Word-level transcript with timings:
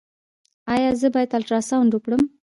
ایا 0.73 0.89
زه 1.01 1.07
باید 1.13 1.31
الټراساونډ 1.37 1.91
وکړم؟ 1.93 2.21